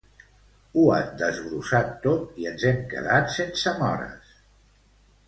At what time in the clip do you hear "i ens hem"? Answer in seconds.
2.45-2.79